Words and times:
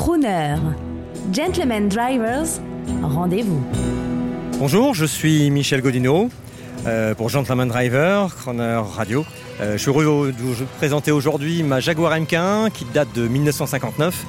Crooner. 0.00 0.56
Gentlemen 1.30 1.90
Drivers, 1.90 2.62
rendez-vous. 3.02 3.62
Bonjour, 4.58 4.94
je 4.94 5.04
suis 5.04 5.50
Michel 5.50 5.82
Godino 5.82 6.30
euh, 6.86 7.14
pour 7.14 7.28
Gentleman 7.28 7.68
Driver, 7.68 8.34
Crooner 8.34 8.80
Radio. 8.96 9.26
Euh, 9.60 9.74
je 9.74 9.76
suis 9.76 9.90
heureux 9.90 10.32
de 10.32 10.42
vous 10.42 10.64
présenter 10.78 11.10
aujourd'hui 11.10 11.62
ma 11.62 11.80
Jaguar 11.80 12.18
MK1 12.18 12.70
qui 12.70 12.86
date 12.86 13.08
de 13.14 13.28
1959, 13.28 14.24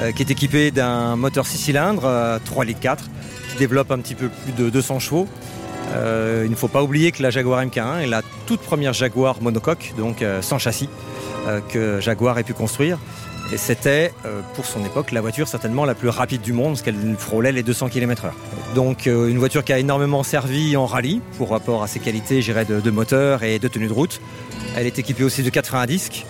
euh, 0.00 0.12
qui 0.12 0.22
est 0.22 0.30
équipée 0.30 0.70
d'un 0.70 1.16
moteur 1.16 1.44
6 1.44 1.58
cylindres, 1.58 2.38
3 2.44 2.64
litres 2.64 2.78
4, 2.78 3.10
qui 3.50 3.58
développe 3.58 3.90
un 3.90 3.98
petit 3.98 4.14
peu 4.14 4.28
plus 4.28 4.52
de 4.52 4.70
200 4.70 5.00
chevaux. 5.00 5.26
il 5.92 6.50
ne 6.50 6.56
faut 6.56 6.68
pas 6.68 6.84
oublier 6.84 7.10
que 7.10 7.20
la 7.20 7.30
Jaguar 7.30 7.64
MK1 7.64 8.02
est 8.02 8.06
la 8.06 8.22
toute 8.50 8.62
première 8.62 8.92
Jaguar 8.92 9.40
monocoque, 9.40 9.94
donc 9.96 10.24
sans 10.40 10.58
châssis, 10.58 10.88
que 11.68 12.00
Jaguar 12.00 12.36
ait 12.36 12.42
pu 12.42 12.52
construire. 12.52 12.98
Et 13.52 13.56
c'était, 13.56 14.12
euh, 14.26 14.42
pour 14.54 14.64
son 14.64 14.84
époque, 14.84 15.10
la 15.10 15.20
voiture 15.20 15.48
certainement 15.48 15.84
la 15.84 15.94
plus 15.94 16.08
rapide 16.08 16.40
du 16.40 16.52
monde, 16.52 16.72
parce 16.72 16.82
qu'elle 16.82 17.16
frôlait 17.18 17.50
les 17.50 17.64
200 17.64 17.88
km/h. 17.88 18.30
Donc 18.74 19.06
euh, 19.06 19.28
une 19.28 19.38
voiture 19.38 19.64
qui 19.64 19.72
a 19.72 19.78
énormément 19.78 20.22
servi 20.22 20.76
en 20.76 20.86
rallye, 20.86 21.20
pour 21.36 21.50
rapport 21.50 21.82
à 21.82 21.88
ses 21.88 21.98
qualités 21.98 22.40
de, 22.40 22.80
de 22.80 22.90
moteur 22.90 23.42
et 23.42 23.58
de 23.58 23.68
tenue 23.68 23.88
de 23.88 23.92
route. 23.92 24.20
Elle 24.76 24.86
est 24.86 24.98
équipée 24.98 25.24
aussi 25.24 25.42
de 25.42 25.50
80 25.50 25.86
disques. 25.86 26.26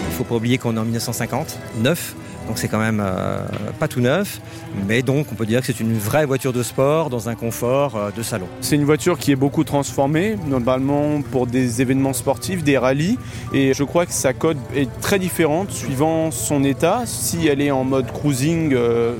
Il 0.00 0.06
ne 0.06 0.12
faut 0.12 0.24
pas 0.24 0.36
oublier 0.36 0.58
qu'on 0.58 0.76
est 0.76 0.80
en 0.80 0.84
1950, 0.84 1.58
neuf. 1.82 2.14
Donc 2.46 2.58
c'est 2.58 2.68
quand 2.68 2.80
même 2.80 3.00
euh, 3.04 3.38
pas 3.78 3.86
tout 3.86 4.00
neuf, 4.00 4.40
mais 4.88 5.02
donc 5.02 5.26
on 5.30 5.36
peut 5.36 5.46
dire 5.46 5.60
que 5.60 5.66
c'est 5.66 5.78
une 5.78 5.96
vraie 5.96 6.26
voiture 6.26 6.52
de 6.52 6.64
sport 6.64 7.08
dans 7.08 7.28
un 7.28 7.36
confort 7.36 7.96
euh, 7.96 8.10
de 8.10 8.24
salon. 8.24 8.46
C'est 8.60 8.74
une 8.74 8.84
voiture 8.84 9.18
qui 9.18 9.30
est 9.30 9.36
beaucoup 9.36 9.62
transformée, 9.62 10.36
normalement 10.48 11.22
pour 11.22 11.46
des 11.46 11.80
événements 11.80 12.12
sportifs, 12.12 12.64
des 12.64 12.76
rallyes, 12.76 13.18
et 13.52 13.72
je 13.72 13.84
crois 13.84 14.04
que 14.04 14.12
sa 14.12 14.32
code 14.32 14.58
est 14.74 14.88
très 15.00 15.20
différente 15.20 15.70
suivant 15.70 16.32
son 16.32 16.64
état, 16.64 17.02
si 17.04 17.46
elle 17.46 17.60
est 17.60 17.70
en 17.70 17.84
mode 17.84 18.10
cruising 18.10 18.72
euh, 18.74 19.14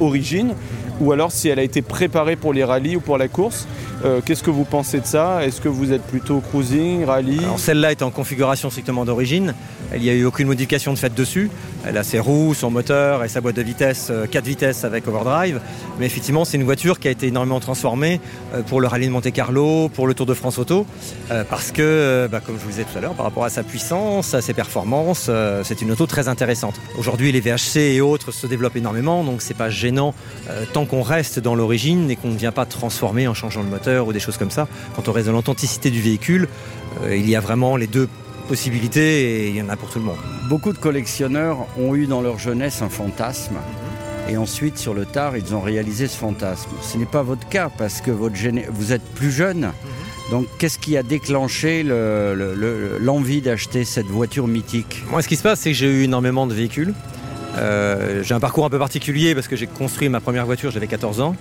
origine, 0.00 0.54
ou 1.00 1.12
alors 1.12 1.30
si 1.30 1.48
elle 1.48 1.58
a 1.58 1.62
été 1.62 1.82
préparée 1.82 2.36
pour 2.36 2.52
les 2.54 2.64
rallyes 2.64 2.96
ou 2.96 3.00
pour 3.00 3.18
la 3.18 3.28
course. 3.28 3.66
Qu'est-ce 4.24 4.44
que 4.44 4.50
vous 4.50 4.64
pensez 4.64 5.00
de 5.00 5.06
ça? 5.06 5.44
Est-ce 5.44 5.60
que 5.60 5.68
vous 5.68 5.92
êtes 5.92 6.02
plutôt 6.02 6.38
cruising, 6.38 7.04
rallye? 7.04 7.40
Celle-là 7.56 7.90
est 7.90 8.02
en 8.02 8.10
configuration 8.12 8.70
strictement 8.70 9.04
d'origine. 9.04 9.54
Il 9.92 10.02
n'y 10.02 10.10
a 10.10 10.14
eu 10.14 10.24
aucune 10.24 10.46
modification 10.46 10.92
de 10.92 10.98
fait 10.98 11.12
dessus. 11.12 11.50
Elle 11.84 11.96
a 11.96 12.04
ses 12.04 12.20
son 12.54 12.70
moteur 12.70 13.24
et 13.24 13.28
sa 13.28 13.40
boîte 13.40 13.56
de 13.56 13.62
vitesse, 13.62 14.12
4 14.30 14.36
euh, 14.36 14.46
vitesses 14.46 14.84
avec 14.84 15.08
overdrive. 15.08 15.60
Mais 15.98 16.06
effectivement, 16.06 16.44
c'est 16.44 16.58
une 16.58 16.64
voiture 16.64 16.98
qui 16.98 17.08
a 17.08 17.10
été 17.10 17.28
énormément 17.28 17.58
transformée 17.58 18.20
euh, 18.54 18.62
pour 18.62 18.80
le 18.80 18.86
rallye 18.86 19.06
de 19.06 19.12
Monte 19.12 19.32
Carlo, 19.32 19.88
pour 19.88 20.06
le 20.06 20.12
Tour 20.12 20.26
de 20.26 20.34
France 20.34 20.58
Auto, 20.58 20.86
euh, 21.30 21.44
parce 21.48 21.72
que, 21.72 22.28
bah, 22.30 22.40
comme 22.44 22.56
je 22.58 22.64
vous 22.64 22.70
disais 22.70 22.84
tout 22.84 22.98
à 22.98 23.00
l'heure, 23.00 23.14
par 23.14 23.24
rapport 23.24 23.44
à 23.44 23.50
sa 23.50 23.62
puissance, 23.62 24.34
à 24.34 24.42
ses 24.42 24.52
performances, 24.52 25.30
c'est 25.64 25.80
une 25.80 25.90
auto 25.90 26.06
très 26.06 26.28
intéressante. 26.28 26.74
Aujourd'hui, 26.98 27.32
les 27.32 27.40
VHC 27.40 27.76
et 27.94 28.00
autres 28.00 28.30
se 28.30 28.46
développent 28.46 28.76
énormément, 28.76 29.24
donc 29.24 29.40
c'est 29.40 29.56
pas 29.56 29.70
gênant 29.70 30.14
tant 30.72 30.84
qu'on 30.84 31.02
reste 31.02 31.38
dans 31.38 31.54
l'origine 31.54 32.10
et 32.10 32.16
qu'on 32.16 32.28
ne 32.28 32.36
vient 32.36 32.52
pas 32.52 32.66
transformer 32.66 33.26
en 33.28 33.34
changeant 33.34 33.62
le 33.62 33.68
moteur 33.68 34.06
ou 34.06 34.12
des 34.12 34.20
choses 34.20 34.36
comme 34.36 34.50
ça. 34.50 34.68
Quand 34.96 35.08
on 35.08 35.12
reste 35.12 35.26
dans 35.26 35.32
l'authenticité 35.32 35.90
du 35.90 36.00
véhicule, 36.00 36.48
il 37.10 37.28
y 37.28 37.36
a 37.36 37.40
vraiment 37.40 37.76
les 37.76 37.86
deux 37.86 38.08
possibilités 38.48 39.44
et 39.44 39.48
il 39.50 39.56
y 39.56 39.62
en 39.62 39.68
a 39.68 39.76
pour 39.76 39.90
tout 39.90 39.98
le 39.98 40.06
monde. 40.06 40.16
Beaucoup 40.48 40.72
de 40.72 40.78
collectionneurs 40.78 41.66
ont 41.78 41.94
eu 41.94 42.06
dans 42.06 42.22
leur 42.22 42.38
jeunesse 42.38 42.82
un 42.82 42.88
fantasme. 42.88 43.56
Et 44.28 44.36
ensuite, 44.36 44.78
sur 44.78 44.94
le 44.94 45.06
tard, 45.06 45.36
ils 45.36 45.54
ont 45.54 45.60
réalisé 45.60 46.08
ce 46.08 46.16
fantasme. 46.16 46.70
Ce 46.82 46.98
n'est 46.98 47.06
pas 47.06 47.22
votre 47.22 47.48
cas 47.48 47.70
parce 47.76 48.00
que 48.00 48.10
votre 48.10 48.36
vous 48.70 48.92
êtes 48.92 49.04
plus 49.14 49.30
jeune. 49.30 49.70
Donc, 50.30 50.46
qu'est-ce 50.58 50.78
qui 50.78 50.96
a 50.96 51.02
déclenché 51.02 51.82
l'envie 53.00 53.40
d'acheter 53.40 53.84
cette 53.84 54.06
voiture 54.06 54.46
mythique? 54.46 55.02
Moi, 55.10 55.22
ce 55.22 55.28
qui 55.28 55.36
se 55.36 55.42
passe, 55.42 55.60
c'est 55.60 55.70
que 55.70 55.76
j'ai 55.76 55.86
eu 55.86 56.04
énormément 56.04 56.46
de 56.46 56.54
véhicules. 56.54 56.92
Euh, 57.56 58.22
j'ai 58.22 58.34
un 58.34 58.40
parcours 58.40 58.66
un 58.66 58.70
peu 58.70 58.78
particulier 58.78 59.34
parce 59.34 59.48
que 59.48 59.56
j'ai 59.56 59.66
construit 59.66 60.08
ma 60.08 60.20
première 60.20 60.46
voiture, 60.46 60.70
j'avais 60.70 60.86
14 60.86 61.20
ans 61.20 61.34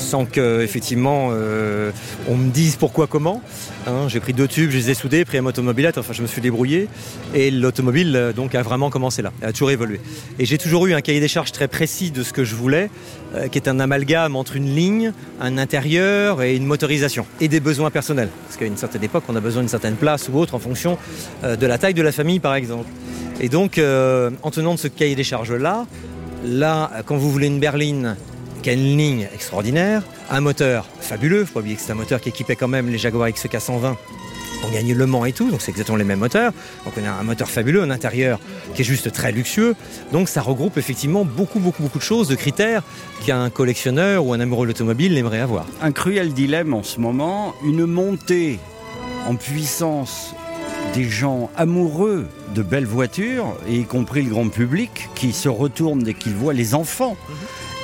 sans 0.00 0.24
que 0.24 0.62
effectivement 0.62 1.28
euh, 1.32 1.92
on 2.28 2.36
me 2.36 2.50
dise 2.50 2.76
pourquoi 2.76 3.06
comment. 3.06 3.42
Hein. 3.86 4.08
j'ai 4.08 4.20
pris 4.20 4.32
deux 4.32 4.48
tubes, 4.48 4.70
je 4.70 4.76
les 4.76 4.90
ai 4.90 4.94
soudés, 4.94 5.24
pris 5.24 5.38
un 5.38 5.46
automobilette, 5.46 5.98
enfin 5.98 6.12
je 6.12 6.22
me 6.22 6.26
suis 6.26 6.40
débrouillé 6.40 6.88
et 7.34 7.50
l'automobile 7.50 8.16
euh, 8.16 8.32
donc 8.32 8.54
a 8.54 8.62
vraiment 8.62 8.90
commencé 8.90 9.22
là, 9.22 9.32
a 9.42 9.52
toujours 9.52 9.70
évolué. 9.70 10.00
Et 10.38 10.46
j'ai 10.46 10.58
toujours 10.58 10.86
eu 10.86 10.94
un 10.94 11.00
cahier 11.00 11.20
des 11.20 11.28
charges 11.28 11.52
très 11.52 11.68
précis 11.68 12.10
de 12.10 12.22
ce 12.22 12.32
que 12.32 12.44
je 12.44 12.54
voulais, 12.54 12.90
euh, 13.34 13.48
qui 13.48 13.58
est 13.58 13.68
un 13.68 13.78
amalgame 13.78 14.36
entre 14.36 14.56
une 14.56 14.74
ligne, 14.74 15.12
un 15.40 15.58
intérieur 15.58 16.42
et 16.42 16.56
une 16.56 16.66
motorisation 16.66 17.26
et 17.40 17.48
des 17.48 17.60
besoins 17.60 17.90
personnels. 17.90 18.30
Parce 18.46 18.56
qu'à 18.56 18.66
une 18.66 18.76
certaine 18.76 19.04
époque, 19.04 19.24
on 19.28 19.36
a 19.36 19.40
besoin 19.40 19.62
d'une 19.62 19.68
certaine 19.68 19.96
place 19.96 20.28
ou 20.28 20.38
autre 20.38 20.54
en 20.54 20.58
fonction 20.58 20.98
de 21.42 21.66
la 21.66 21.78
taille 21.78 21.94
de 21.94 22.02
la 22.02 22.12
famille 22.12 22.40
par 22.40 22.54
exemple. 22.54 22.88
Et 23.40 23.48
donc 23.48 23.78
en 23.78 24.50
tenant 24.50 24.74
de 24.74 24.78
ce 24.78 24.88
cahier 24.88 25.14
des 25.14 25.24
charges 25.24 25.52
là, 25.52 25.86
là 26.44 26.90
quand 27.06 27.16
vous 27.16 27.30
voulez 27.30 27.46
une 27.46 27.60
berline 27.60 28.16
qui 28.60 28.70
a 28.70 28.72
une 28.72 28.96
ligne 28.96 29.28
extraordinaire, 29.34 30.02
un 30.30 30.40
moteur 30.40 30.86
fabuleux, 31.00 31.44
faut 31.44 31.54
pas 31.54 31.60
oublier 31.60 31.76
que 31.76 31.82
c'est 31.82 31.92
un 31.92 31.96
moteur 31.96 32.20
qui 32.20 32.28
équipait 32.28 32.56
quand 32.56 32.68
même 32.68 32.88
les 32.88 32.98
Jaguar 32.98 33.30
XK 33.30 33.60
120 33.60 33.96
on 34.66 34.70
gagne 34.70 34.92
Le 34.92 35.06
Mans 35.06 35.24
et 35.24 35.32
tout, 35.32 35.50
donc 35.50 35.62
c'est 35.62 35.70
exactement 35.70 35.96
les 35.96 36.04
mêmes 36.04 36.18
moteurs. 36.18 36.52
Donc 36.84 36.94
on 37.00 37.04
a 37.04 37.10
un 37.10 37.22
moteur 37.22 37.48
fabuleux, 37.48 37.82
un 37.82 37.90
intérieur 37.90 38.38
qui 38.74 38.82
est 38.82 38.84
juste 38.84 39.10
très 39.12 39.32
luxueux. 39.32 39.74
Donc 40.12 40.28
ça 40.28 40.42
regroupe 40.42 40.76
effectivement 40.76 41.24
beaucoup, 41.24 41.60
beaucoup, 41.60 41.82
beaucoup 41.82 41.98
de 41.98 42.04
choses, 42.04 42.28
de 42.28 42.34
critères 42.34 42.82
qu'un 43.24 43.50
collectionneur 43.50 44.26
ou 44.26 44.32
un 44.32 44.40
amoureux 44.40 44.66
de 44.66 44.72
l'automobile 44.72 45.16
aimerait 45.16 45.40
avoir. 45.40 45.66
Un 45.82 45.92
cruel 45.92 46.32
dilemme 46.32 46.74
en 46.74 46.82
ce 46.82 47.00
moment, 47.00 47.54
une 47.64 47.86
montée 47.86 48.58
en 49.26 49.36
puissance 49.36 50.34
des 50.94 51.04
gens 51.04 51.50
amoureux 51.56 52.26
de 52.54 52.62
belles 52.62 52.86
voitures, 52.86 53.56
y 53.68 53.84
compris 53.84 54.22
le 54.22 54.30
grand 54.30 54.48
public, 54.48 55.08
qui 55.14 55.32
se 55.32 55.48
retourne 55.48 56.02
dès 56.02 56.14
qu'ils 56.14 56.34
voient 56.34 56.52
les 56.54 56.74
enfants. 56.74 57.16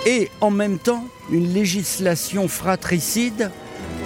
Et 0.06 0.30
en 0.40 0.50
même 0.50 0.78
temps 0.78 1.04
une 1.30 1.52
législation 1.52 2.48
fratricide 2.48 3.50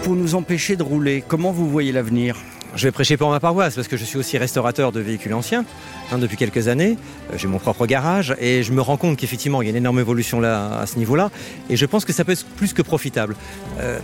pour 0.03 0.17
nous 0.17 0.35
empêcher 0.35 0.75
de 0.75 0.83
rouler. 0.83 1.23
Comment 1.29 1.53
vous 1.53 1.69
voyez 1.69 1.93
l'avenir? 1.93 2.37
Je 2.77 2.87
vais 2.87 2.93
prêcher 2.93 3.17
pour 3.17 3.31
ma 3.31 3.41
paroisse 3.41 3.75
parce 3.75 3.89
que 3.89 3.97
je 3.97 4.05
suis 4.05 4.17
aussi 4.17 4.39
restaurateur 4.39 4.93
de 4.93 5.01
véhicules 5.01 5.35
anciens 5.35 5.65
hein, 6.13 6.19
depuis 6.19 6.37
quelques 6.37 6.69
années. 6.69 6.97
Euh, 7.33 7.37
j'ai 7.37 7.49
mon 7.49 7.59
propre 7.59 7.85
garage 7.85 8.35
et 8.41 8.63
je 8.63 8.73
me 8.73 8.81
rends 8.81 8.97
compte 8.97 9.17
qu'effectivement 9.17 9.61
il 9.61 9.67
y 9.67 9.69
a 9.69 9.71
une 9.71 9.77
énorme 9.77 9.99
évolution 9.99 10.43
à 10.43 10.87
ce 10.87 10.97
niveau-là 10.97 11.31
et 11.69 11.77
je 11.77 11.85
pense 11.85 12.05
que 12.05 12.13
ça 12.13 12.25
peut 12.25 12.33
être 12.33 12.47
plus 12.47 12.73
que 12.73 12.83
profitable. 12.83 13.35
Euh, 13.81 13.99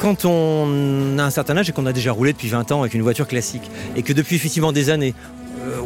quand 0.00 0.24
on 0.24 1.18
a 1.18 1.24
un 1.24 1.30
certain 1.30 1.56
âge 1.56 1.68
et 1.68 1.72
qu'on 1.72 1.86
a 1.86 1.92
déjà 1.92 2.12
roulé 2.12 2.32
depuis 2.32 2.48
20 2.48 2.70
ans 2.72 2.80
avec 2.82 2.94
une 2.94 3.02
voiture 3.02 3.26
classique 3.26 3.68
et 3.96 4.02
que 4.02 4.12
depuis 4.12 4.36
effectivement 4.36 4.72
des 4.72 4.88
années 4.88 5.14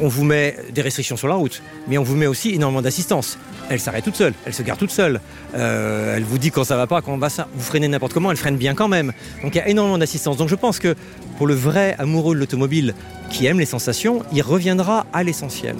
on 0.00 0.08
vous 0.08 0.24
met 0.24 0.56
des 0.72 0.82
restrictions 0.82 1.16
sur 1.16 1.28
la 1.28 1.34
route, 1.34 1.62
mais 1.88 1.98
on 1.98 2.02
vous 2.02 2.16
met 2.16 2.26
aussi 2.26 2.54
énormément 2.54 2.82
d'assistance. 2.82 3.38
Elle 3.68 3.80
s'arrête 3.80 4.04
toute 4.04 4.16
seule, 4.16 4.34
elle 4.44 4.54
se 4.54 4.62
garde 4.62 4.78
toute 4.78 4.90
seule. 4.90 5.20
Euh, 5.54 6.16
elle 6.16 6.24
vous 6.24 6.38
dit 6.38 6.50
quand 6.50 6.64
ça 6.64 6.76
va 6.76 6.86
pas, 6.86 7.02
quand 7.02 7.16
va 7.18 7.28
ça. 7.28 7.48
Vous 7.54 7.64
freinez 7.64 7.88
n'importe 7.88 8.12
comment, 8.12 8.30
elle 8.30 8.36
freine 8.36 8.56
bien 8.56 8.74
quand 8.74 8.88
même. 8.88 9.12
Donc 9.42 9.54
il 9.54 9.58
y 9.58 9.60
a 9.60 9.68
énormément 9.68 9.98
d'assistance. 9.98 10.36
Donc 10.36 10.48
je 10.48 10.54
pense 10.54 10.78
que 10.78 10.94
pour 11.38 11.46
le 11.46 11.54
vrai 11.54 11.96
amoureux 11.98 12.34
de 12.34 12.40
l'automobile 12.40 12.94
qui 13.30 13.46
aime 13.46 13.58
les 13.58 13.66
sensations, 13.66 14.22
il 14.32 14.42
reviendra 14.42 15.06
à 15.12 15.22
l'essentiel, 15.22 15.76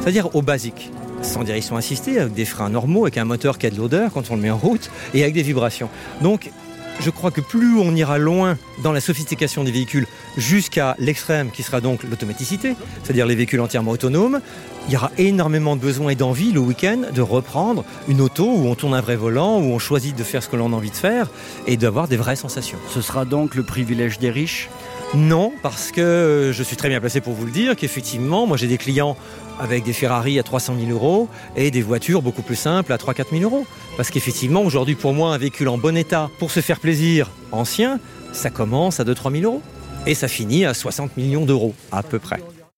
c'est-à-dire 0.00 0.34
au 0.34 0.42
basique 0.42 0.90
sans 1.22 1.42
direction 1.42 1.76
assistée, 1.76 2.20
avec 2.20 2.34
des 2.34 2.44
freins 2.44 2.70
normaux, 2.70 3.04
avec 3.04 3.18
un 3.18 3.24
moteur 3.24 3.58
qui 3.58 3.66
a 3.66 3.70
de 3.70 3.76
l'odeur 3.76 4.12
quand 4.12 4.30
on 4.30 4.36
le 4.36 4.42
met 4.42 4.50
en 4.50 4.56
route 4.56 4.88
et 5.14 5.22
avec 5.22 5.34
des 5.34 5.42
vibrations. 5.42 5.88
Je 7.00 7.10
crois 7.10 7.30
que 7.30 7.40
plus 7.40 7.78
on 7.78 7.94
ira 7.94 8.18
loin 8.18 8.58
dans 8.82 8.92
la 8.92 9.00
sophistication 9.00 9.64
des 9.64 9.70
véhicules 9.70 10.06
jusqu'à 10.36 10.96
l'extrême 10.98 11.50
qui 11.50 11.62
sera 11.62 11.80
donc 11.80 12.02
l'automaticité, 12.04 12.74
c'est-à-dire 13.02 13.26
les 13.26 13.34
véhicules 13.34 13.60
entièrement 13.60 13.92
autonomes, 13.92 14.40
il 14.88 14.94
y 14.94 14.96
aura 14.96 15.10
énormément 15.18 15.76
de 15.76 15.80
besoin 15.80 16.10
et 16.10 16.14
d'envie 16.14 16.52
le 16.52 16.60
week-end 16.60 17.02
de 17.12 17.20
reprendre 17.20 17.84
une 18.08 18.20
auto 18.20 18.44
où 18.44 18.66
on 18.66 18.74
tourne 18.74 18.94
un 18.94 19.00
vrai 19.00 19.16
volant, 19.16 19.58
où 19.58 19.64
on 19.64 19.78
choisit 19.78 20.16
de 20.16 20.24
faire 20.24 20.42
ce 20.42 20.48
que 20.48 20.56
l'on 20.56 20.72
a 20.72 20.76
envie 20.76 20.90
de 20.90 20.96
faire 20.96 21.28
et 21.66 21.76
d'avoir 21.76 22.08
des 22.08 22.16
vraies 22.16 22.36
sensations. 22.36 22.78
Ce 22.88 23.00
sera 23.00 23.24
donc 23.24 23.54
le 23.54 23.62
privilège 23.62 24.18
des 24.18 24.30
riches? 24.30 24.68
Non, 25.14 25.52
parce 25.62 25.90
que 25.90 26.50
je 26.52 26.62
suis 26.62 26.76
très 26.76 26.90
bien 26.90 27.00
placé 27.00 27.22
pour 27.22 27.32
vous 27.32 27.46
le 27.46 27.50
dire 27.50 27.76
qu'effectivement, 27.76 28.46
moi 28.46 28.58
j'ai 28.58 28.66
des 28.66 28.76
clients 28.76 29.16
avec 29.58 29.82
des 29.82 29.94
Ferrari 29.94 30.38
à 30.38 30.42
300 30.42 30.74
000 30.78 30.90
euros 30.92 31.28
et 31.56 31.70
des 31.70 31.80
voitures 31.80 32.20
beaucoup 32.20 32.42
plus 32.42 32.56
simples 32.56 32.92
à 32.92 32.98
3 32.98 33.14
4 33.14 33.30
000 33.30 33.42
euros. 33.42 33.66
Parce 33.96 34.10
qu'effectivement, 34.10 34.60
aujourd'hui, 34.60 34.94
pour 34.94 35.14
moi, 35.14 35.34
un 35.34 35.38
véhicule 35.38 35.68
en 35.68 35.78
bon 35.78 35.96
état, 35.96 36.30
pour 36.38 36.50
se 36.50 36.60
faire 36.60 36.78
plaisir, 36.78 37.30
ancien, 37.52 38.00
ça 38.32 38.50
commence 38.50 39.00
à 39.00 39.04
2 39.04 39.14
3 39.14 39.32
000 39.32 39.44
euros. 39.44 39.62
Et 40.06 40.14
ça 40.14 40.28
finit 40.28 40.64
à 40.64 40.74
60 40.74 41.16
millions 41.16 41.44
d'euros, 41.44 41.74
à 41.90 42.02
peu 42.02 42.18
près. 42.18 42.40